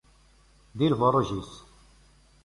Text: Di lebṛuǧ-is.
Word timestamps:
Di 0.77 0.87
lebṛuǧ-is. 0.91 1.51